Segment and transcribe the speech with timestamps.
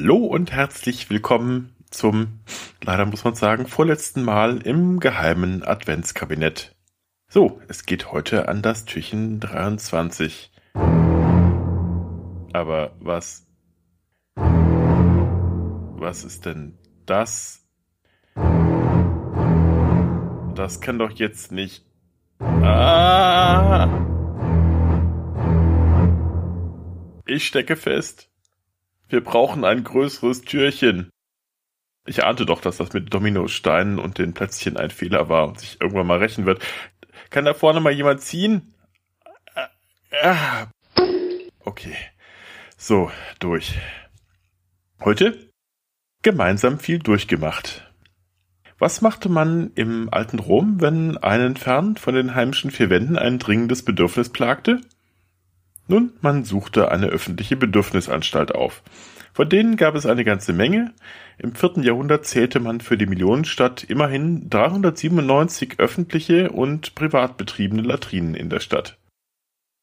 [0.00, 2.38] Hallo und herzlich willkommen zum,
[2.84, 6.76] leider muss man sagen, vorletzten Mal im geheimen Adventskabinett.
[7.26, 10.52] So, es geht heute an das Türchen 23.
[12.52, 13.48] Aber was,
[14.36, 17.66] was ist denn das?
[20.54, 21.84] Das kann doch jetzt nicht.
[22.38, 23.88] Ah!
[27.26, 28.27] Ich stecke fest.
[29.08, 31.10] Wir brauchen ein größeres Türchen.
[32.06, 35.80] Ich ahnte doch, dass das mit Dominosteinen und den Plätzchen ein Fehler war und sich
[35.80, 36.62] irgendwann mal rächen wird.
[37.30, 38.74] Kann da vorne mal jemand ziehen?
[41.60, 41.96] Okay.
[42.76, 43.78] So, durch.
[45.00, 45.50] Heute
[46.22, 47.92] gemeinsam viel durchgemacht.
[48.78, 53.38] Was machte man im alten Rom, wenn einen fern von den heimischen vier Wänden ein
[53.38, 54.80] dringendes Bedürfnis plagte?
[55.88, 58.82] Nun, man suchte eine öffentliche Bedürfnisanstalt auf.
[59.32, 60.92] Von denen gab es eine ganze Menge.
[61.38, 68.34] Im vierten Jahrhundert zählte man für die Millionenstadt immerhin 397 öffentliche und privat betriebene Latrinen
[68.34, 68.98] in der Stadt.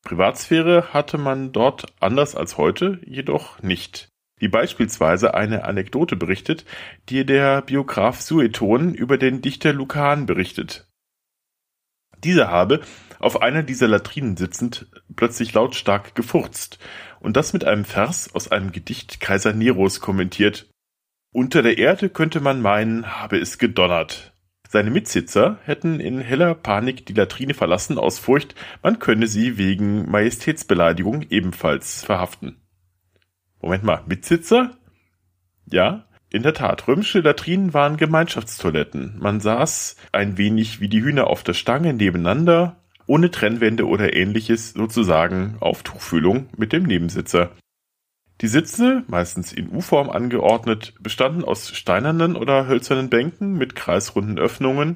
[0.03, 4.09] Privatsphäre hatte man dort anders als heute jedoch nicht.
[4.37, 6.65] Wie beispielsweise eine Anekdote berichtet,
[7.09, 10.87] die der Biograf Sueton über den Dichter Lucan berichtet.
[12.23, 12.81] Dieser habe,
[13.19, 16.79] auf einer dieser Latrinen sitzend, plötzlich lautstark gefurzt
[17.19, 20.69] und das mit einem Vers aus einem Gedicht Kaiser Neros kommentiert.
[21.31, 24.33] Unter der Erde könnte man meinen, habe es gedonnert.
[24.69, 30.09] Seine Mitsitzer hätten in heller Panik die Latrine verlassen aus Furcht, man könne sie wegen
[30.09, 32.61] Majestätsbeleidigung ebenfalls verhaften.
[33.61, 34.77] Moment mal, Mitsitzer?
[35.65, 39.17] Ja, in der Tat, römische Latrinen waren Gemeinschaftstoiletten.
[39.19, 44.71] Man saß ein wenig wie die Hühner auf der Stange nebeneinander, ohne Trennwände oder ähnliches,
[44.73, 47.51] sozusagen auf Tuchfühlung mit dem Nebensitzer.
[48.41, 54.95] Die Sitze, meistens in U-Form angeordnet, bestanden aus steinernen oder hölzernen Bänken mit kreisrunden Öffnungen,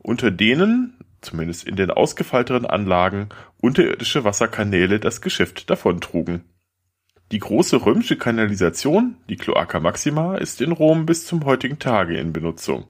[0.00, 3.28] unter denen, zumindest in den ausgefeilteren Anlagen,
[3.60, 6.42] unterirdische Wasserkanäle das Geschäft davontrugen.
[7.30, 12.32] Die große römische Kanalisation, die Cloaca Maxima, ist in Rom bis zum heutigen Tage in
[12.32, 12.88] Benutzung.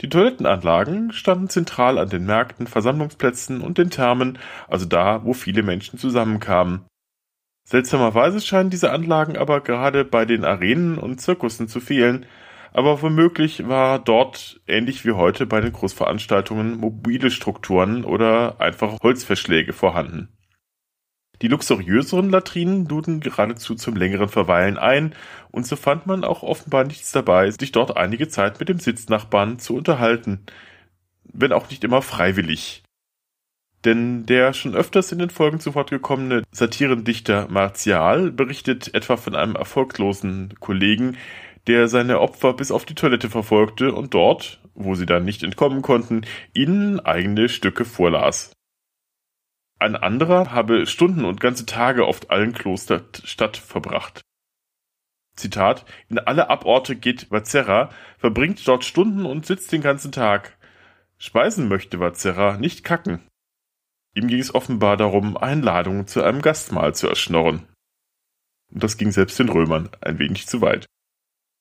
[0.00, 5.62] Die Toilettenanlagen standen zentral an den Märkten, Versammlungsplätzen und den Thermen, also da, wo viele
[5.62, 6.86] Menschen zusammenkamen.
[7.68, 12.24] Seltsamerweise scheinen diese Anlagen aber gerade bei den Arenen und Zirkussen zu fehlen,
[12.72, 19.72] aber womöglich war dort, ähnlich wie heute bei den Großveranstaltungen, mobile Strukturen oder einfache Holzverschläge
[19.72, 20.28] vorhanden.
[21.42, 25.14] Die luxuriöseren Latrinen luden geradezu zum längeren Verweilen ein,
[25.50, 29.58] und so fand man auch offenbar nichts dabei, sich dort einige Zeit mit dem Sitznachbarn
[29.58, 30.44] zu unterhalten,
[31.24, 32.82] wenn auch nicht immer freiwillig.
[33.86, 39.34] Denn der schon öfters in den Folgen zu Wort gekommene Satirendichter Martial berichtet etwa von
[39.34, 41.16] einem erfolglosen Kollegen,
[41.66, 45.80] der seine Opfer bis auf die Toilette verfolgte und dort, wo sie dann nicht entkommen
[45.80, 48.52] konnten, ihnen eigene Stücke vorlas.
[49.80, 54.20] Ein anderer habe Stunden und ganze Tage auf allen Kloster Stadt verbracht.
[55.36, 60.58] Zitat, in alle Aborte geht Vazerra, verbringt dort Stunden und sitzt den ganzen Tag.
[61.16, 63.26] Speisen möchte Vazerra, nicht kacken.
[64.14, 67.66] Ihm ging es offenbar darum, Einladungen zu einem Gastmahl zu erschnorren.
[68.70, 70.84] Und das ging selbst den Römern ein wenig zu weit.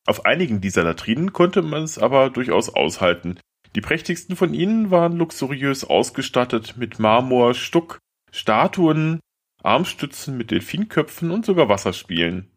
[0.05, 3.39] Auf einigen dieser Latrinen konnte man es aber durchaus aushalten.
[3.75, 7.99] Die prächtigsten von ihnen waren luxuriös ausgestattet mit Marmor, Stuck,
[8.31, 9.19] Statuen,
[9.61, 12.51] Armstützen mit Delfinköpfen und sogar Wasserspielen.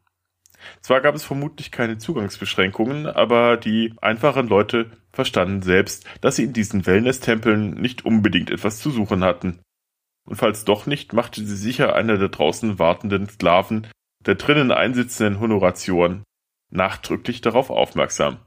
[0.80, 6.52] Zwar gab es vermutlich keine Zugangsbeschränkungen, aber die einfachen Leute verstanden selbst, dass sie in
[6.52, 9.60] diesen Wellness-Tempeln nicht unbedingt etwas zu suchen hatten.
[10.24, 13.88] Und falls doch nicht, machte sie sicher einer der draußen wartenden Sklaven,
[14.24, 16.22] der drinnen einsitzenden Honoratioren,
[16.70, 18.38] nachdrücklich darauf aufmerksam.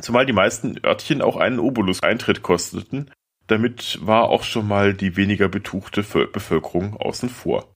[0.00, 3.10] Zumal die meisten Örtchen auch einen Obolus-Eintritt kosteten
[3.46, 7.72] damit war auch schon mal die weniger betuchte Bevölkerung außen vor.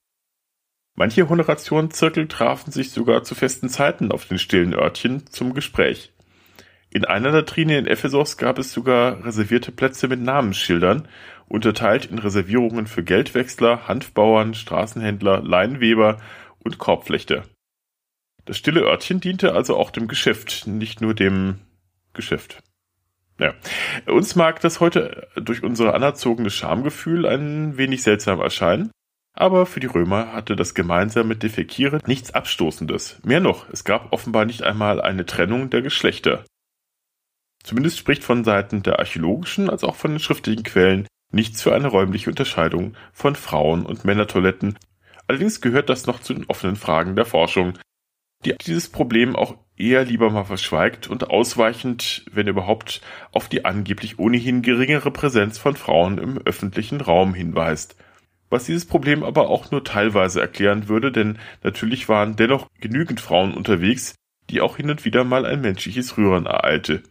[0.95, 6.11] Manche Honorationszirkel trafen sich sogar zu festen Zeiten auf den stillen Örtchen zum Gespräch.
[6.89, 11.07] In einer Latrine in Ephesos gab es sogar reservierte Plätze mit Namensschildern,
[11.47, 16.19] unterteilt in Reservierungen für Geldwechsler, Hanfbauern, Straßenhändler, Leinweber
[16.59, 17.43] und Korbflechter.
[18.43, 21.59] Das stille Örtchen diente also auch dem Geschäft, nicht nur dem
[22.13, 22.61] Geschäft.
[23.41, 23.55] Ja.
[24.05, 28.91] Uns mag das heute durch unser anerzogene Schamgefühl ein wenig seltsam erscheinen,
[29.33, 33.19] aber für die Römer hatte das gemeinsame Defekieren nichts Abstoßendes.
[33.23, 36.45] Mehr noch, es gab offenbar nicht einmal eine Trennung der Geschlechter.
[37.63, 41.87] Zumindest spricht von Seiten der archäologischen als auch von den schriftlichen Quellen nichts für eine
[41.87, 44.77] räumliche Unterscheidung von Frauen- und Männertoiletten.
[45.27, 47.73] Allerdings gehört das noch zu den offenen Fragen der Forschung.
[48.45, 53.01] Die dieses Problem auch eher lieber mal verschweigt und ausweichend, wenn überhaupt,
[53.31, 57.95] auf die angeblich ohnehin geringere Präsenz von Frauen im öffentlichen Raum hinweist.
[58.49, 63.53] Was dieses Problem aber auch nur teilweise erklären würde, denn natürlich waren dennoch genügend Frauen
[63.53, 64.15] unterwegs,
[64.49, 67.01] die auch hin und wieder mal ein menschliches Rühren ereilte.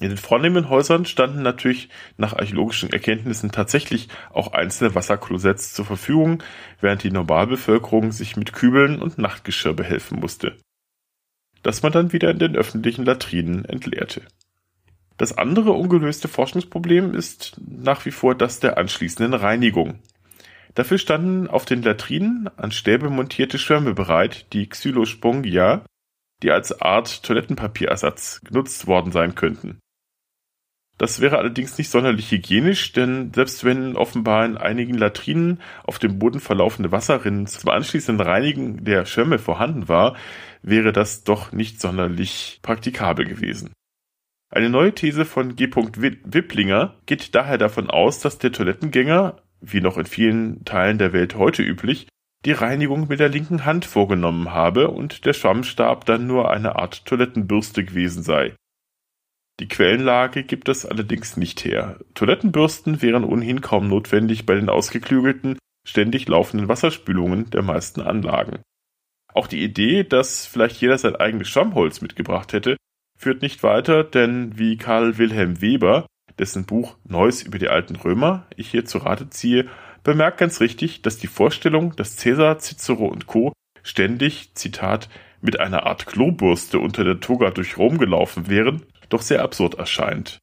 [0.00, 6.42] In den vornehmen Häusern standen natürlich nach archäologischen Erkenntnissen tatsächlich auch einzelne Wasserklosetts zur Verfügung,
[6.80, 10.56] während die Normalbevölkerung sich mit Kübeln und Nachtgeschirr behelfen musste,
[11.62, 14.22] das man dann wieder in den öffentlichen Latrinen entleerte.
[15.16, 20.00] Das andere ungelöste Forschungsproblem ist nach wie vor das der anschließenden Reinigung.
[20.74, 25.84] Dafür standen auf den Latrinen an Stäbe montierte Schwämme bereit, die Xylospongia,
[26.42, 29.78] die als Art Toilettenpapierersatz genutzt worden sein könnten.
[30.96, 36.20] Das wäre allerdings nicht sonderlich hygienisch, denn selbst wenn offenbar in einigen Latrinen auf dem
[36.20, 40.16] Boden verlaufende Wasserrinnen zum anschließenden Reinigen der Schwämme vorhanden war,
[40.62, 43.72] wäre das doch nicht sonderlich praktikabel gewesen.
[44.50, 45.68] Eine neue These von G.
[45.68, 51.34] Wipplinger geht daher davon aus, dass der Toilettengänger, wie noch in vielen Teilen der Welt
[51.34, 52.06] heute üblich,
[52.44, 57.04] die Reinigung mit der linken Hand vorgenommen habe und der Schwammstab dann nur eine Art
[57.04, 58.54] Toilettenbürste gewesen sei.
[59.60, 61.98] Die Quellenlage gibt es allerdings nicht her.
[62.14, 68.62] Toilettenbürsten wären ohnehin kaum notwendig bei den ausgeklügelten, ständig laufenden Wasserspülungen der meisten Anlagen.
[69.32, 72.76] Auch die Idee, dass vielleicht jeder sein eigenes Schwammholz mitgebracht hätte,
[73.16, 76.06] führt nicht weiter, denn wie Karl Wilhelm Weber,
[76.38, 79.68] dessen Buch Neues über die alten Römer ich hier zu Rate ziehe,
[80.02, 83.52] bemerkt ganz richtig, dass die Vorstellung, dass Caesar, Cicero und Co.
[83.82, 85.08] ständig, Zitat,
[85.40, 88.82] mit einer Art Klobürste unter der Toga durch Rom gelaufen wären,
[89.14, 90.40] doch sehr absurd erscheint.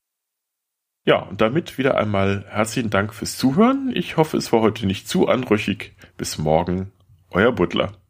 [1.05, 3.91] Ja, und damit wieder einmal herzlichen Dank fürs Zuhören.
[3.93, 5.95] Ich hoffe, es war heute nicht zu anrüchig.
[6.15, 6.91] Bis morgen,
[7.29, 8.00] euer Butler.